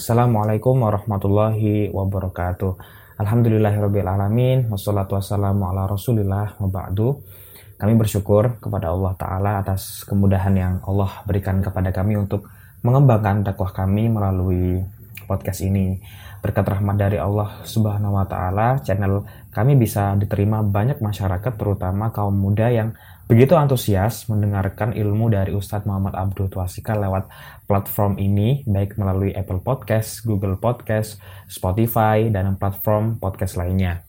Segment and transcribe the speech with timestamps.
[0.00, 2.72] Assalamualaikum warahmatullahi wabarakatuh.
[3.20, 4.72] Alhamdulillahirrabbilalamin.
[4.72, 7.20] Wassalatu wassalamu ala rasulillah wa.
[7.76, 12.48] Kami bersyukur kepada Allah Ta'ala atas kemudahan yang Allah berikan kepada kami untuk
[12.80, 14.80] mengembangkan dakwah kami melalui
[15.28, 16.00] podcast ini.
[16.40, 22.32] Berkat rahmat dari Allah Subhanahu wa taala, channel kami bisa diterima banyak masyarakat terutama kaum
[22.32, 22.96] muda yang
[23.30, 27.30] begitu antusias mendengarkan ilmu dari Ustadz Muhammad Abdul Tuasika lewat
[27.70, 34.02] platform ini, baik melalui Apple Podcast, Google Podcast, Spotify, dan platform podcast lainnya.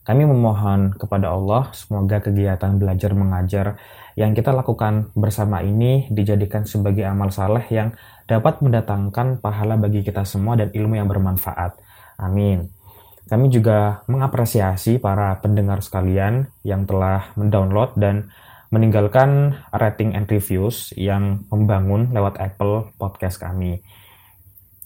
[0.00, 3.76] Kami memohon kepada Allah semoga kegiatan belajar mengajar
[4.16, 7.92] yang kita lakukan bersama ini dijadikan sebagai amal saleh yang
[8.24, 11.76] dapat mendatangkan pahala bagi kita semua dan ilmu yang bermanfaat.
[12.16, 12.79] Amin.
[13.28, 18.32] Kami juga mengapresiasi para pendengar sekalian yang telah mendownload dan
[18.70, 23.82] meninggalkan rating and reviews yang membangun lewat Apple Podcast kami.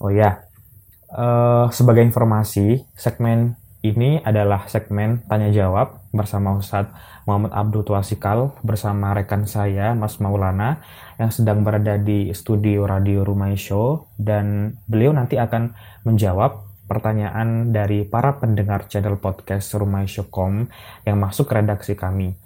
[0.01, 0.41] Oh ya,
[1.13, 6.89] uh, sebagai informasi, segmen ini adalah segmen tanya jawab bersama Ustadz
[7.29, 10.81] Muhammad Abdul Tuasikal bersama rekan saya Mas Maulana
[11.21, 18.05] yang sedang berada di studio Radio Rumai Show dan beliau nanti akan menjawab pertanyaan dari
[18.05, 20.05] para pendengar channel podcast Rumai
[21.05, 22.37] yang masuk redaksi kami.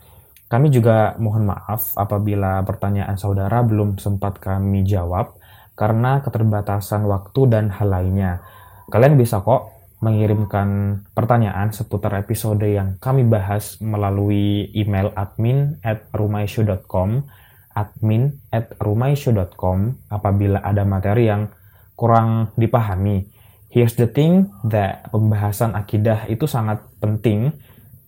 [0.50, 5.38] Kami juga mohon maaf apabila pertanyaan saudara belum sempat kami jawab
[5.78, 8.42] karena keterbatasan waktu dan hal lainnya.
[8.90, 17.28] Kalian bisa kok mengirimkan pertanyaan seputar episode yang kami bahas melalui email admin at rumaishow.com
[17.76, 21.52] admin at rumaishow.com apabila ada materi yang
[22.00, 23.28] kurang dipahami
[23.70, 27.54] Here's the thing that pembahasan akidah itu sangat penting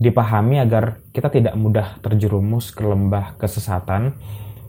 [0.01, 4.17] dipahami agar kita tidak mudah terjerumus ke lembah kesesatan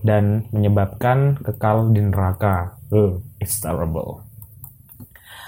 [0.04, 2.76] dan menyebabkan kekal di neraka.
[2.92, 4.20] Uh, it's terrible.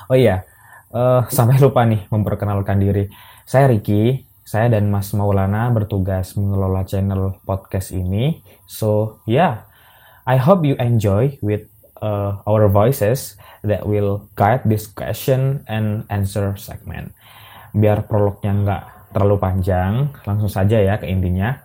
[0.09, 0.49] Oh iya,
[0.97, 3.13] uh, sampai lupa nih memperkenalkan diri.
[3.45, 8.41] Saya Ricky, saya dan Mas Maulana bertugas mengelola channel podcast ini.
[8.65, 9.69] So yeah,
[10.25, 11.69] I hope you enjoy with
[12.05, 17.17] uh, our voices that will guide this question and answer segment.
[17.73, 18.83] Biar prolognya nggak
[19.17, 21.65] terlalu panjang, langsung saja ya ke intinya.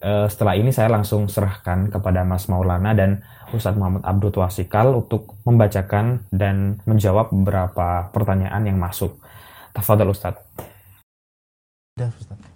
[0.00, 3.20] Uh, setelah ini saya langsung serahkan kepada Mas Maulana dan
[3.52, 9.20] Ustadz Muhammad Abdul Wasikal untuk membacakan dan menjawab beberapa pertanyaan yang masuk.
[9.76, 10.40] Tafadhol Ustadz.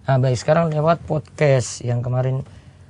[0.09, 2.43] Nah, baik sekarang lewat podcast yang kemarin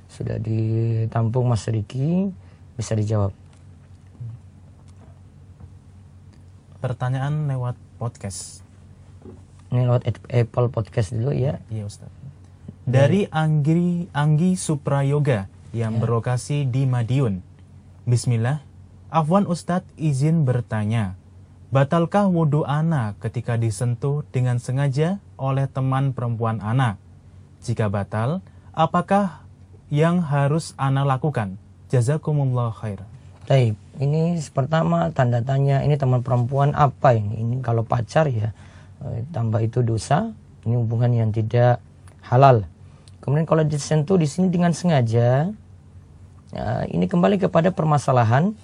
[0.09, 2.31] sudah ditampung Mas Riki
[2.73, 3.38] bisa dijawab.
[6.79, 8.63] Pertanyaan lewat podcast.
[9.69, 11.61] Ini lewat Apple Podcast dulu ya.
[11.69, 12.09] Iya Ustaz.
[12.89, 15.45] Dari Anggi Anggi Suprayoga
[15.75, 16.01] yang ya.
[16.01, 17.45] berlokasi di Madiun.
[18.09, 18.65] Bismillah.
[19.13, 21.13] Afwan Ustadz izin bertanya.
[21.69, 26.97] Batalkah wudhu ana ketika disentuh dengan sengaja oleh teman perempuan ana?
[27.61, 28.41] Jika batal,
[28.73, 29.45] apakah
[29.93, 31.61] yang harus ana lakukan?
[31.93, 33.05] Jazakumullah khair.
[33.45, 37.43] Baik, ini pertama tanda tanya ini teman perempuan apa ini?
[37.43, 38.55] Ini kalau pacar ya
[39.03, 40.31] eh, tambah itu dosa,
[40.63, 41.83] ini hubungan yang tidak
[42.23, 42.63] halal.
[43.19, 45.51] Kemudian kalau disentuh di sini dengan sengaja,
[46.55, 48.55] ya, ini kembali kepada permasalahan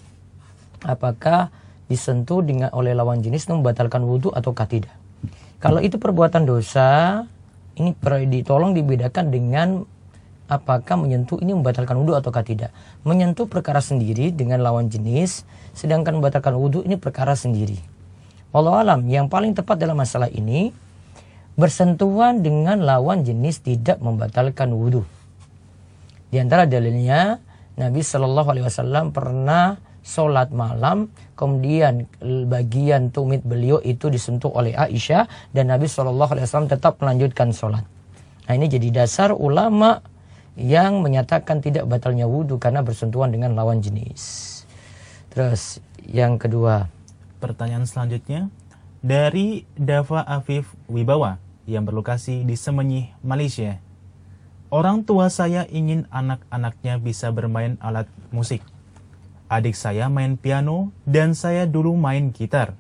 [0.88, 1.51] apakah
[1.91, 4.95] disentuh dengan oleh lawan jenis membatalkan wudhu ataukah tidak.
[5.59, 7.22] Kalau itu perbuatan dosa,
[7.75, 9.68] ini perlu ditolong dibedakan dengan
[10.45, 12.69] apakah menyentuh ini membatalkan wudhu ataukah tidak.
[13.01, 17.78] Menyentuh perkara sendiri dengan lawan jenis, sedangkan membatalkan wudhu ini perkara sendiri.
[18.56, 20.72] Allah alam, yang paling tepat dalam masalah ini,
[21.59, 25.03] bersentuhan dengan lawan jenis tidak membatalkan wudhu.
[26.31, 27.39] Di antara dalilnya,
[27.75, 32.06] Nabi Shallallahu Alaihi Wasallam pernah sholat malam, kemudian
[32.47, 37.83] bagian tumit beliau itu disentuh oleh Aisyah dan Nabi Shallallahu Alaihi Wasallam tetap melanjutkan sholat.
[38.45, 40.00] Nah ini jadi dasar ulama
[40.56, 44.64] yang menyatakan tidak batalnya wudhu karena bersentuhan dengan lawan jenis.
[45.32, 46.88] Terus yang kedua.
[47.36, 48.50] Pertanyaan selanjutnya
[49.04, 51.38] dari Dava Afif Wibawa
[51.69, 53.78] yang berlokasi di Semenyih, Malaysia.
[54.74, 58.66] Orang tua saya ingin anak-anaknya bisa bermain alat musik.
[59.46, 62.74] Adik saya main piano dan saya dulu main gitar.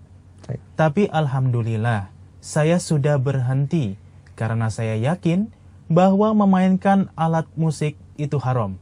[0.73, 2.09] Tapi alhamdulillah,
[2.41, 3.97] saya sudah berhenti
[4.33, 5.54] karena saya yakin
[5.85, 8.77] bahwa memainkan alat musik itu haram.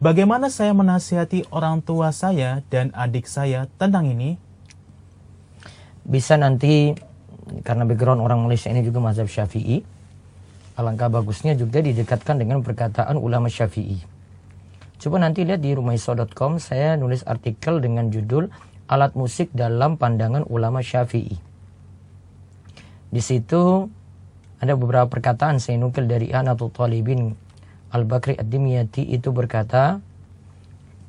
[0.00, 4.36] Bagaimana saya menasihati orang tua saya dan adik saya tentang ini?
[6.04, 6.92] Bisa nanti
[7.64, 9.80] karena background orang Malaysia ini juga mazhab Syafi'i.
[10.74, 14.02] Alangkah bagusnya juga didekatkan dengan perkataan ulama Syafi'i.
[14.98, 18.50] Coba nanti lihat di rumaiso.com saya nulis artikel dengan judul
[18.88, 21.36] alat musik dalam pandangan ulama Syafi'i.
[23.14, 23.88] Di situ
[24.64, 27.36] ada beberapa perkataan saya nukil dari Anatul Talibin
[27.92, 30.00] Al-Bakri Ad-Dimyati itu berkata,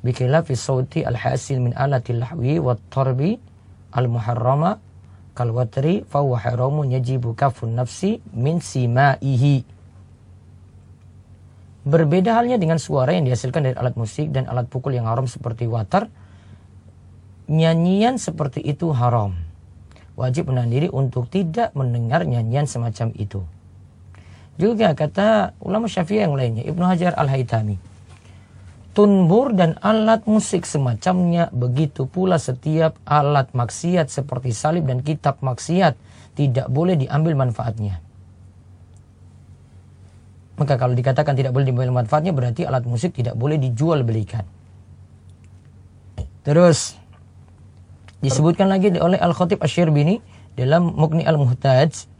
[0.04, 3.34] Bikilafi sauti al-hasil min alatil lahwi wa tarbi
[3.90, 4.78] al-muharrama
[5.34, 9.66] kal watri fa huwa haramun yajibu kafun nafsi min simaihi.
[11.86, 15.70] Berbeda halnya dengan suara yang dihasilkan dari alat musik dan alat pukul yang haram seperti
[15.70, 16.10] watar.
[17.46, 19.45] Nyanyian seperti itu haram.
[20.16, 23.44] Wajib menahan diri untuk tidak mendengar nyanyian semacam itu.
[24.56, 27.76] Juga kata ulama syafi'i yang lainnya, Ibnu Hajar al-Haytami.
[28.96, 36.00] Tunbur dan alat musik semacamnya, begitu pula setiap alat maksiat seperti salib dan kitab maksiat
[36.32, 38.00] tidak boleh diambil manfaatnya.
[40.56, 44.48] Maka kalau dikatakan tidak boleh diambil manfaatnya berarti alat musik tidak boleh dijual belikan.
[46.40, 46.96] Terus
[48.24, 50.20] disebutkan lagi oleh Al-Khatib Asy-Syirbini
[50.56, 52.16] dalam Mughni Al-Muhtaj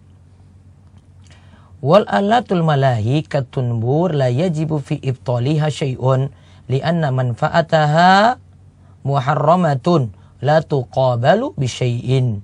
[1.84, 6.32] Wal alatul malahi katunbur la yajibu fi ibtaliha syai'un
[6.72, 8.40] lianna manfaataha
[9.04, 10.10] muharramatun
[10.40, 12.40] la tuqabalu bisyai'in.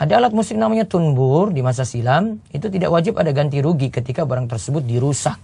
[0.00, 4.24] Ada alat musik namanya tunbur di masa silam, itu tidak wajib ada ganti rugi ketika
[4.24, 5.36] barang tersebut dirusak.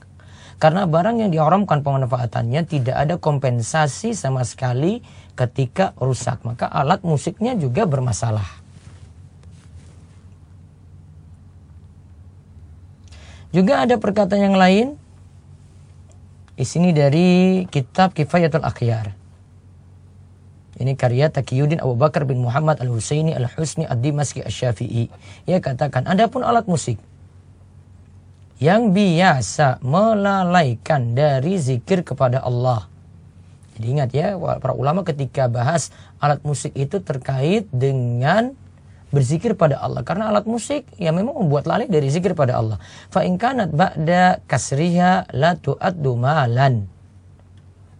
[0.56, 5.04] Karena barang yang diharamkan pemanfaatannya tidak ada kompensasi sama sekali
[5.36, 6.40] ketika rusak.
[6.42, 8.48] Maka alat musiknya juga bermasalah.
[13.52, 14.96] Juga ada perkataan yang lain.
[16.56, 19.12] Di sini dari kitab Kifayatul Akhyar.
[20.76, 25.08] Ini karya Taqiyuddin Abu Bakar bin Muhammad Al-Husaini Al-Husni Ad-Dimaski Asy-Syafi'i.
[25.48, 27.00] Ia katakan, adapun alat musik
[28.60, 32.88] yang biasa melalaikan dari zikir kepada Allah.
[33.76, 38.56] Jadi ingat ya, para ulama ketika bahas alat musik itu terkait dengan
[39.12, 40.02] berzikir pada Allah.
[40.02, 42.80] Karena alat musik ya memang membuat lalai dari zikir pada Allah.
[43.12, 46.88] Fa in kanat ba'da kasriha la tu'addu malan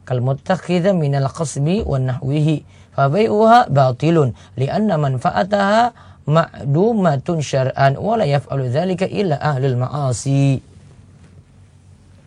[0.06, 2.56] kal muttakhidha min al qasbi wa nahwihi
[2.94, 4.32] fa bai'uha batilun.
[4.56, 5.82] Li'anna manfa'ataha
[6.26, 10.58] ma'dumatun syar'an wa la yaf'alu dzalika illa ahlul ma'asi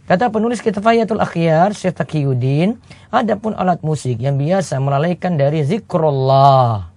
[0.10, 2.82] Kata penulis Kitabayatul Akhyar Syekh Taqiyuddin,
[3.14, 6.90] adapun alat musik yang biasa melalaikan dari zikrullah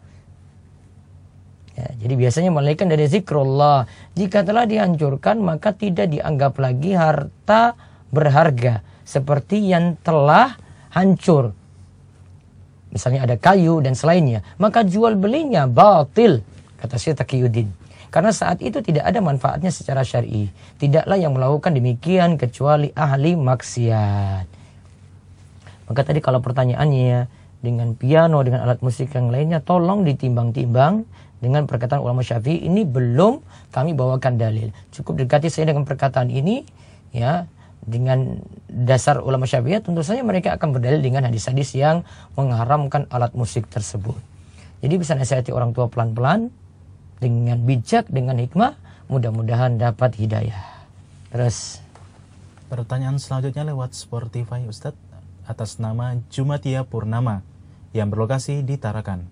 [1.73, 3.89] Ya, jadi biasanya malaikat dari zikrullah.
[4.13, 7.73] Jika telah dihancurkan maka tidak dianggap lagi harta
[8.13, 10.61] berharga seperti yang telah
[10.93, 11.57] hancur.
[12.93, 16.45] Misalnya ada kayu dan selainnya, maka jual belinya batil
[16.77, 17.73] kata Syekh Taqiyuddin.
[18.13, 20.53] Karena saat itu tidak ada manfaatnya secara syar'i.
[20.77, 24.47] Tidaklah yang melakukan demikian kecuali ahli maksiat.
[25.89, 27.27] Maka tadi kalau pertanyaannya
[27.65, 31.09] dengan piano dengan alat musik yang lainnya tolong ditimbang-timbang
[31.41, 33.41] dengan perkataan ulama Syafi'i ini belum
[33.73, 34.71] kami bawakan dalil.
[34.93, 36.69] Cukup dekati saya dengan perkataan ini
[37.17, 37.49] ya
[37.83, 38.39] dengan
[38.69, 42.05] dasar ulama Syafi'i tentu saja mereka akan berdalil dengan hadis-hadis yang
[42.37, 44.15] mengharamkan alat musik tersebut.
[44.83, 46.51] Jadi bisa nasihati orang tua pelan-pelan
[47.23, 48.75] dengan bijak dengan hikmah
[49.07, 50.59] mudah-mudahan dapat hidayah.
[51.31, 51.79] Terus
[52.67, 54.99] pertanyaan selanjutnya lewat Spotify Ustadz
[55.47, 57.47] atas nama Jumatia Purnama
[57.95, 59.23] yang berlokasi di Tarakan.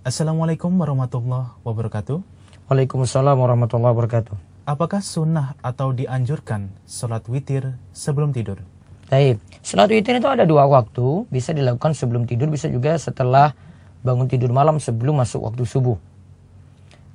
[0.00, 2.24] Assalamualaikum warahmatullahi wabarakatuh.
[2.72, 4.36] Waalaikumsalam warahmatullahi wabarakatuh.
[4.64, 8.64] Apakah sunnah atau dianjurkan sholat witir sebelum tidur?
[9.06, 13.54] Baik, sholat witir itu ada dua waktu, bisa dilakukan sebelum tidur, bisa juga setelah
[14.02, 15.94] bangun tidur malam sebelum masuk waktu subuh.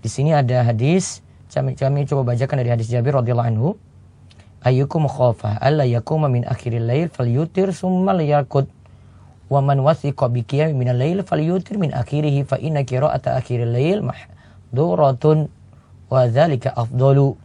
[0.01, 1.21] Di sini ada hadis,
[1.53, 3.69] kami, kami coba bacakan dari hadis Jabir radhiyallahu anhu.
[4.65, 8.69] Ayyukum khafa alla yakuma min akhiril lail falyutir summa liyarkud
[9.49, 14.05] wa man wathiqa bi qiyam min al-lail falyutir min akhirih fa inna qira'ata akhiril lail
[14.05, 15.49] mahduratun.
[16.11, 17.37] Wa dzalika afdalu.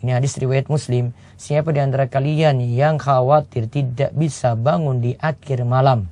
[0.00, 1.12] Ini hadis riwayat Muslim.
[1.36, 6.08] Siapa di antara kalian yang khawatir tidak bisa bangun di akhir malam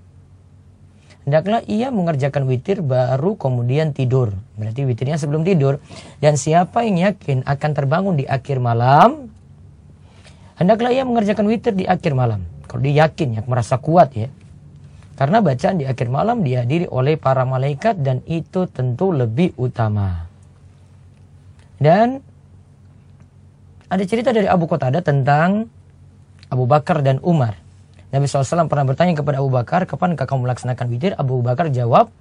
[1.25, 4.33] hendaklah ia mengerjakan witir baru kemudian tidur.
[4.57, 5.81] Berarti witirnya sebelum tidur.
[6.21, 9.33] Dan siapa yang yakin akan terbangun di akhir malam?
[10.55, 12.47] Hendaklah ia mengerjakan witir di akhir malam.
[12.71, 14.29] Kalau dia yakin ya merasa kuat ya.
[15.15, 20.27] Karena bacaan di akhir malam dihadiri oleh para malaikat dan itu tentu lebih utama.
[21.79, 22.19] Dan
[23.91, 25.71] ada cerita dari Abu Qatadah tentang
[26.51, 27.64] Abu Bakar dan Umar.
[28.15, 31.19] Nabi SAW pernah bertanya kepada Abu Bakar, kapan kamu melaksanakan witir?
[31.19, 32.15] Abu Bakar jawab,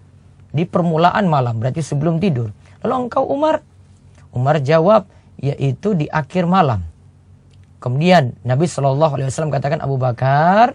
[0.49, 2.49] di permulaan malam, berarti sebelum tidur.
[2.81, 3.61] Lalu engkau Umar?
[4.33, 5.05] Umar jawab,
[5.37, 6.81] yaitu di akhir malam.
[7.77, 8.97] Kemudian Nabi SAW
[9.53, 10.73] katakan Abu Bakar,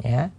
[0.00, 0.32] ya,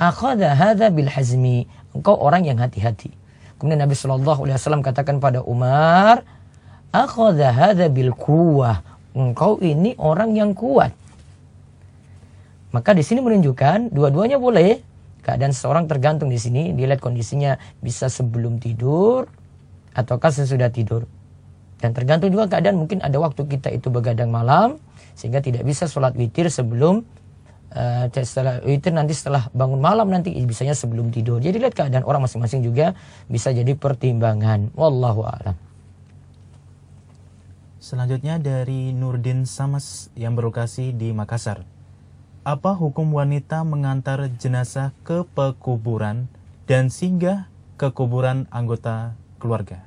[0.00, 3.12] hadha bil hazmi engkau orang yang hati-hati.
[3.60, 6.26] Kemudian Nabi Shallallahu Alaihi Wasallam katakan pada Umar,
[6.90, 8.82] akhadha hadha bil kuwah.
[9.12, 10.96] Engkau ini orang yang kuat.
[12.72, 14.80] Maka di sini menunjukkan dua-duanya boleh.
[15.22, 19.30] Keadaan seorang tergantung di sini, dilihat kondisinya bisa sebelum tidur
[19.94, 21.06] ataukah sesudah tidur.
[21.78, 24.82] Dan tergantung juga keadaan mungkin ada waktu kita itu begadang malam
[25.14, 27.06] sehingga tidak bisa sholat witir sebelum
[27.74, 31.38] uh, setelah witir nanti setelah bangun malam nanti bisanya sebelum tidur.
[31.42, 32.94] Jadi lihat keadaan orang masing-masing juga
[33.26, 34.70] bisa jadi pertimbangan.
[34.78, 35.56] Wallahu a'lam.
[37.82, 41.66] Selanjutnya dari Nurdin Samas yang berlokasi di Makassar.
[42.42, 46.26] Apa hukum wanita mengantar jenazah ke pekuburan
[46.66, 47.46] dan singgah
[47.78, 49.86] ke kuburan anggota keluarga?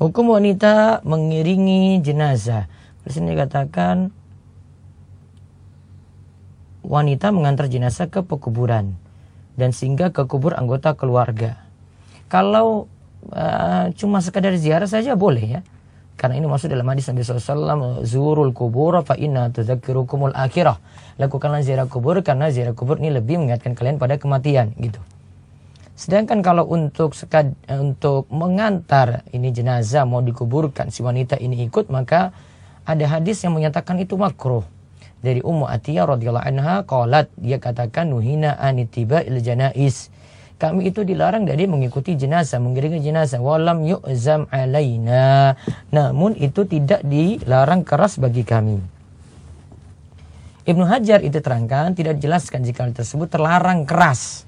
[0.00, 2.72] Hukum wanita mengiringi jenazah.
[3.04, 4.08] Di sini dikatakan
[6.88, 8.96] wanita mengantar jenazah ke pekuburan
[9.60, 11.60] dan singgah ke kubur anggota keluarga.
[12.32, 12.88] Kalau
[13.28, 15.60] uh, cuma sekadar ziarah saja boleh ya.
[16.18, 20.82] Karena ini masuk dalam hadis Nabi SAW, Zurul kubur fa inna tudzakirukumul akhirah.
[21.14, 24.98] Lakukanlah ziarah kubur karena ziarah kubur ini lebih mengingatkan kalian pada kematian gitu.
[25.94, 32.34] Sedangkan kalau untuk sekad, untuk mengantar ini jenazah mau dikuburkan si wanita ini ikut maka
[32.82, 34.62] ada hadis yang menyatakan itu makruh
[35.18, 40.10] dari Ummu Atiyah radhiyallahu anha qalat dia katakan nuhina anitiba il janais
[40.58, 43.38] kami itu dilarang dari mengikuti jenazah, mengiringi jenazah.
[43.38, 45.54] Walam yu'zam alaina.
[45.94, 48.82] Namun itu tidak dilarang keras bagi kami.
[50.66, 54.44] Ibnu Hajar itu terangkan, tidak dijelaskan jika hal tersebut terlarang keras.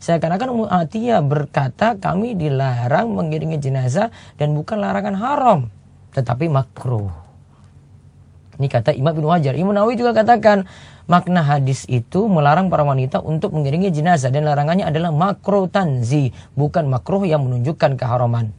[0.00, 4.08] Saya katakan Ummu Atiyah berkata kami dilarang mengiringi jenazah
[4.40, 5.60] dan bukan larangan haram,
[6.16, 7.12] tetapi makruh.
[8.56, 9.56] Ini kata Imam bin Wajar.
[9.56, 10.68] Imam Nawawi juga katakan
[11.10, 16.86] makna hadis itu melarang para wanita untuk mengiringi jenazah dan larangannya adalah makro tanzi, bukan
[16.86, 18.54] makruh yang menunjukkan keharaman.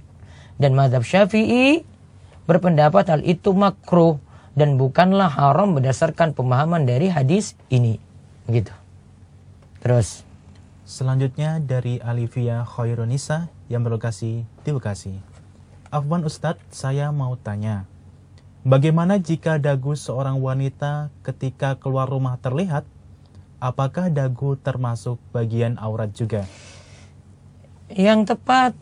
[0.59, 1.87] Dan madhab syafi'i
[2.43, 4.19] berpendapat hal itu makruh
[4.51, 8.03] dan bukanlah haram berdasarkan pemahaman dari hadis ini.
[8.43, 8.75] Begitu.
[9.79, 10.27] Terus.
[10.83, 15.15] Selanjutnya dari Alivia Khairunisa yang berlokasi di Bekasi.
[15.87, 17.87] Afwan Ustadz, saya mau tanya.
[18.61, 22.85] Bagaimana jika dagu seorang wanita ketika keluar rumah terlihat?
[23.57, 26.45] Apakah dagu termasuk bagian aurat juga?
[27.89, 28.77] Yang tepat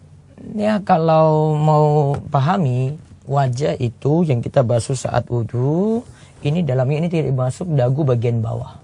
[0.51, 6.03] ya kalau mau pahami wajah itu yang kita basuh saat wudhu
[6.43, 8.83] ini dalamnya ini tidak masuk dagu bagian bawah.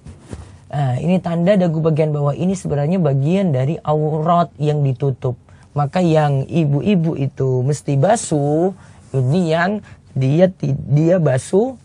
[0.72, 5.36] Nah, ini tanda dagu bagian bawah ini sebenarnya bagian dari aurat yang ditutup.
[5.76, 8.72] Maka yang ibu-ibu itu mesti basuh
[9.12, 9.84] ini yang
[10.16, 10.48] dia
[10.88, 11.76] dia basuh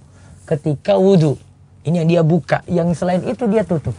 [0.46, 1.36] ketika wudhu.
[1.82, 2.62] Ini yang dia buka.
[2.70, 3.96] Yang selain itu dia tutup.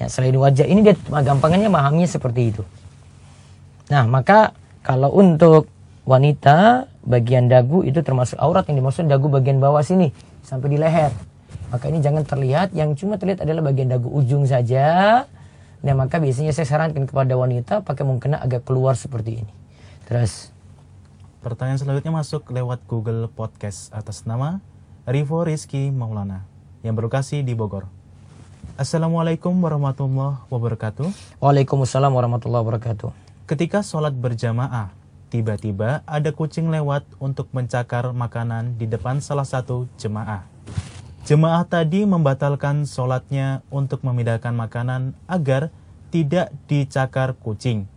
[0.00, 2.62] Ya, selain wajah ini dia gampangannya memahaminya seperti itu.
[3.92, 5.68] Nah, maka kalau untuk
[6.08, 10.08] wanita bagian dagu itu termasuk aurat yang dimaksud dagu bagian bawah sini
[10.40, 11.12] sampai di leher.
[11.70, 15.22] Maka ini jangan terlihat, yang cuma terlihat adalah bagian dagu ujung saja.
[15.84, 19.52] Nah, maka biasanya saya sarankan kepada wanita pakai mukena agak keluar seperti ini.
[20.08, 20.50] Terus
[21.40, 24.60] Pertanyaan selanjutnya masuk lewat Google Podcast atas nama
[25.08, 26.44] Rivo Rizky Maulana
[26.84, 27.88] yang berlokasi di Bogor.
[28.76, 31.08] Assalamualaikum warahmatullahi wabarakatuh.
[31.40, 33.08] Waalaikumsalam warahmatullahi wabarakatuh.
[33.48, 34.92] Ketika sholat berjamaah,
[35.32, 40.44] tiba-tiba ada kucing lewat untuk mencakar makanan di depan salah satu jemaah.
[41.24, 45.72] Jemaah tadi membatalkan sholatnya untuk memindahkan makanan agar
[46.12, 47.88] tidak dicakar kucing.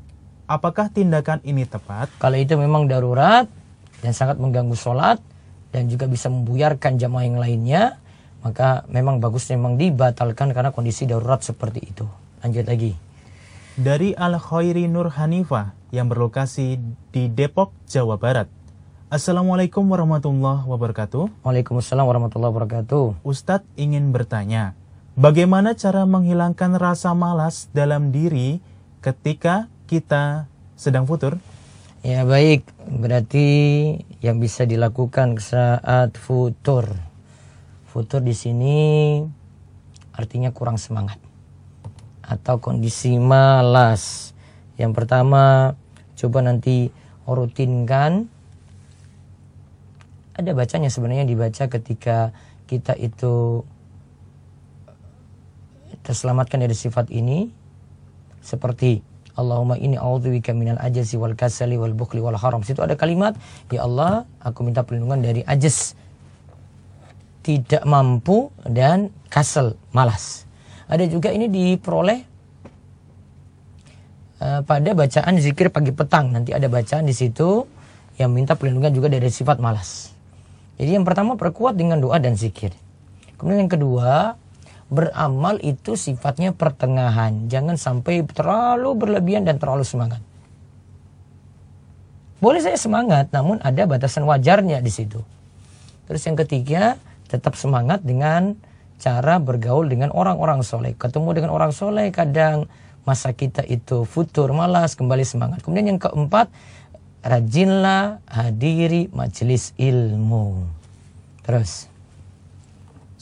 [0.43, 2.12] Apakah tindakan ini tepat?
[2.19, 3.47] Kalau itu memang darurat
[4.03, 5.23] dan sangat mengganggu sholat
[5.71, 8.03] dan juga bisa membuyarkan jamaah yang lainnya,
[8.43, 12.03] maka memang bagus memang dibatalkan karena kondisi darurat seperti itu.
[12.43, 12.91] Lanjut lagi.
[13.79, 16.75] Dari Al Khairi Nur Hanifah yang berlokasi
[17.15, 18.51] di Depok, Jawa Barat.
[19.07, 21.41] Assalamualaikum warahmatullahi wabarakatuh.
[21.41, 23.23] Waalaikumsalam warahmatullahi wabarakatuh.
[23.23, 24.75] Ustadz ingin bertanya,
[25.15, 28.59] bagaimana cara menghilangkan rasa malas dalam diri
[29.00, 31.39] ketika kita sedang futur?
[32.03, 32.67] Ya baik,
[32.99, 33.47] berarti
[34.19, 36.91] yang bisa dilakukan saat futur.
[37.87, 38.77] Futur di sini
[40.11, 41.15] artinya kurang semangat
[42.19, 44.35] atau kondisi malas.
[44.75, 45.75] Yang pertama,
[46.19, 46.91] coba nanti
[47.23, 48.27] rutinkan.
[50.33, 52.33] Ada bacanya sebenarnya dibaca ketika
[52.65, 53.63] kita itu
[56.03, 57.47] terselamatkan dari sifat ini
[58.43, 62.61] seperti Allahumma ini a'udzubika minal ajazi wal kasali wal bukhli wal haram.
[62.61, 63.33] Situ ada kalimat,
[63.73, 65.97] ya Allah, aku minta perlindungan dari ajaz
[67.43, 70.45] tidak mampu dan kasal, malas.
[70.87, 72.19] Ada juga ini diperoleh
[74.39, 76.29] uh, pada bacaan zikir pagi petang.
[76.31, 77.65] Nanti ada bacaan di situ
[78.21, 80.13] yang minta perlindungan juga dari sifat malas.
[80.77, 82.73] Jadi yang pertama perkuat dengan doa dan zikir.
[83.37, 84.37] Kemudian yang kedua,
[84.93, 87.50] beramal itu sifatnya pertengahan.
[87.50, 90.21] Jangan sampai terlalu berlebihan dan terlalu semangat.
[92.38, 95.23] Boleh saya semangat, namun ada batasan wajarnya di situ.
[96.05, 97.00] Terus yang ketiga,
[97.31, 98.59] tetap semangat dengan
[99.00, 100.93] cara bergaul dengan orang-orang soleh.
[100.93, 102.67] Ketemu dengan orang soleh kadang
[103.07, 105.63] masa kita itu futur, malas, kembali semangat.
[105.63, 106.51] Kemudian yang keempat,
[107.23, 110.67] rajinlah hadiri majelis ilmu.
[111.47, 111.92] Terus.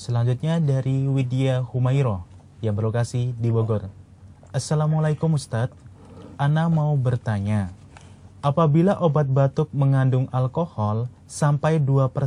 [0.01, 2.25] Selanjutnya dari Widya Humairo
[2.65, 3.86] yang berlokasi di Bogor.
[4.50, 5.77] Assalamualaikum Ustadz,
[6.41, 7.70] Ana mau bertanya,
[8.41, 12.17] apabila obat batuk mengandung alkohol sampai 2%,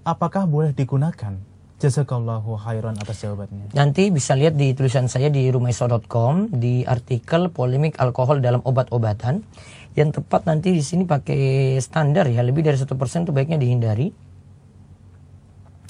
[0.00, 1.36] apakah boleh digunakan?
[1.76, 3.76] Jazakallahu khairan atas jawabannya.
[3.76, 9.44] Nanti bisa lihat di tulisan saya di rumaiso.com di artikel polemik alkohol dalam obat-obatan.
[9.92, 14.27] Yang tepat nanti di sini pakai standar ya, lebih dari satu persen itu baiknya dihindari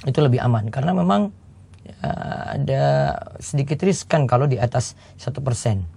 [0.07, 1.35] itu lebih aman karena memang
[2.05, 5.88] uh, ada sedikit riskan kalau di atas satu persen.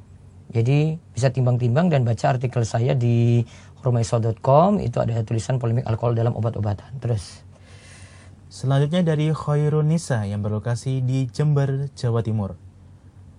[0.51, 3.45] Jadi bisa timbang-timbang dan baca artikel saya di
[3.81, 6.91] rumaiso.com itu ada tulisan polemik alkohol dalam obat-obatan.
[6.99, 7.45] Terus.
[8.51, 12.59] Selanjutnya dari Khairunisa yang berlokasi di Jember, Jawa Timur.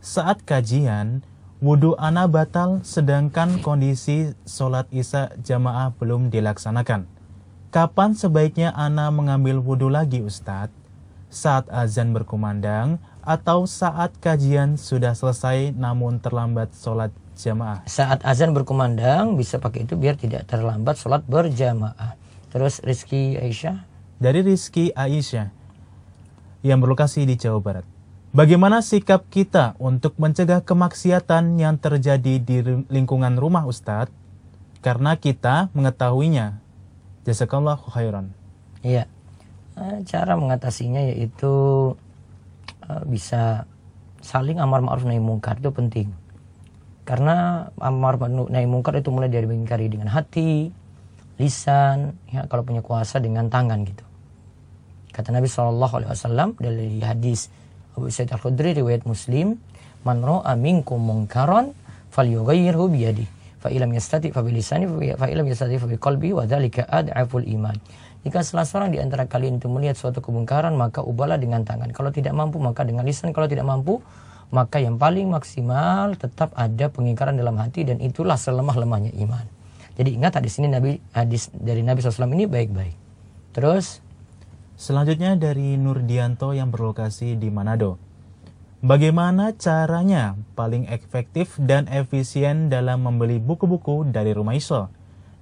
[0.00, 1.21] Saat kajian,
[1.61, 7.04] wudhu ana batal sedangkan kondisi sholat isya jamaah belum dilaksanakan.
[7.72, 10.76] Kapan sebaiknya Ana mengambil wudhu lagi Ustadz?
[11.32, 17.80] Saat azan berkumandang atau saat kajian sudah selesai namun terlambat sholat jamaah?
[17.88, 22.20] Saat azan berkumandang bisa pakai itu biar tidak terlambat sholat berjamaah.
[22.52, 23.88] Terus Rizky Aisyah?
[24.20, 25.48] Dari Rizky Aisyah
[26.60, 27.88] yang berlokasi di Jawa Barat.
[28.36, 34.12] Bagaimana sikap kita untuk mencegah kemaksiatan yang terjadi di lingkungan rumah Ustadz?
[34.84, 36.61] Karena kita mengetahuinya,
[37.22, 38.35] Jazakallahu khairan.
[38.82, 39.06] Iya.
[39.78, 41.52] Eh, cara mengatasinya yaitu
[42.90, 43.64] eh, bisa
[44.20, 46.08] saling amar ma'ruf nahi mungkar itu penting.
[47.06, 50.70] Karena amar ma'ruf nahi mungkar itu mulai dari mengingkari dengan hati,
[51.38, 54.04] lisan, ya kalau punya kuasa dengan tangan gitu.
[55.12, 57.52] Kata Nabi SAW dari hadis
[57.92, 59.61] Abu Sa'id Al-Khudri riwayat Muslim,
[60.02, 61.76] "Man ra'a minkum munkaran
[62.11, 67.46] falyughayyirhu biyadihi." Fa ilam yastati fa bilisani fa ilam yastati fa biqalbi wa dzalika ad'aful
[67.46, 67.79] iman.
[68.27, 71.90] Jika salah seorang di antara kalian itu melihat suatu kemungkaran maka ubahlah dengan tangan.
[71.94, 73.35] Kalau tidak mampu maka dengan lisan.
[73.35, 74.03] Kalau tidak mampu
[74.55, 79.46] maka yang paling maksimal tetap ada pengingkaran dalam hati dan itulah selemah-lemahnya iman.
[79.98, 82.94] Jadi ingat hadis ini Nabi hadis dari Nabi SAW ini baik-baik.
[83.57, 83.98] Terus
[84.79, 88.12] selanjutnya dari Nurdianto yang berlokasi di Manado.
[88.83, 94.90] Bagaimana caranya paling efektif dan efisien dalam membeli buku-buku dari Rumah Iso?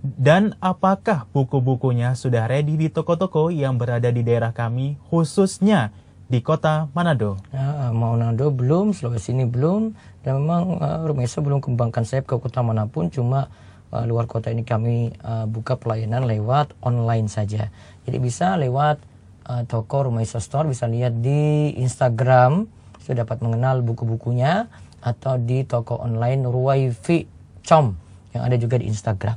[0.05, 5.89] Dan apakah buku-bukunya sudah ready di toko-toko yang berada di daerah kami, khususnya
[6.29, 7.41] di kota Manado?
[7.49, 12.37] Ya, Manado belum, Sulawesi ini belum, dan memang uh, Rumah Iso belum kembangkan sayap ke
[12.37, 13.49] kota mana pun, cuma
[13.89, 17.73] uh, luar kota ini kami uh, buka pelayanan lewat online saja.
[18.05, 19.01] Jadi bisa lewat
[19.49, 22.69] uh, toko Rumah Iso Store, bisa lihat di Instagram,
[23.03, 24.69] sudah dapat mengenal buku-bukunya
[25.01, 27.25] atau di toko online Ruwaifi
[27.65, 27.97] Com
[28.33, 29.37] yang ada juga di Instagram.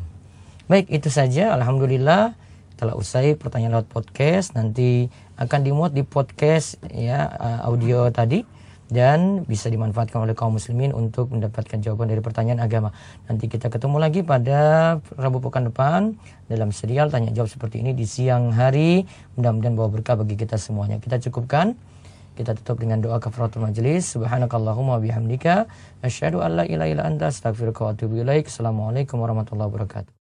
[0.70, 1.52] Baik, itu saja.
[1.56, 2.36] Alhamdulillah
[2.80, 4.56] telah usai pertanyaan lewat podcast.
[4.56, 5.08] Nanti
[5.40, 7.28] akan dimuat di podcast ya
[7.64, 8.44] audio tadi
[8.94, 12.94] dan bisa dimanfaatkan oleh kaum muslimin untuk mendapatkan jawaban dari pertanyaan agama.
[13.26, 16.14] Nanti kita ketemu lagi pada Rabu pekan depan
[16.46, 19.08] dalam serial tanya jawab seperti ini di siang hari.
[19.34, 21.02] Mudah-mudahan bawa berkah bagi kita semuanya.
[21.02, 21.74] Kita cukupkan.
[22.34, 24.18] Kita tutup dengan doa kafaratul majlis.
[24.18, 25.70] Subhanakallahumma bihamdika
[26.02, 28.50] asyhadu an la ilaha illa anta astaghfiruka wa atubu ilaik.
[28.50, 30.23] Assalamualaikum warahmatullahi wabarakatuh.